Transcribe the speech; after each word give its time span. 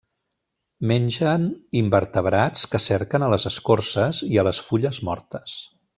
Mengen 0.91 1.43
invertebrats 1.83 2.65
que 2.73 2.81
cerquen 2.87 3.27
a 3.27 3.31
les 3.35 3.45
escorces 3.53 4.23
i 4.33 4.41
a 4.45 4.49
les 4.49 4.67
fulles 4.71 5.03
mortes. 5.11 5.59